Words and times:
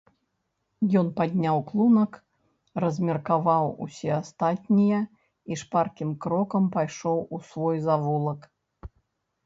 Ён 1.01 1.11
падняў 1.19 1.57
клунак, 1.69 2.11
размеркаваў 2.85 3.69
усе 3.87 4.11
астатнія 4.21 4.99
і 5.53 5.61
шпаркім 5.63 6.09
крокам 6.27 6.63
пайшоў 6.77 7.17
у 7.37 7.47
свой 7.53 7.77
завулак. 7.89 8.53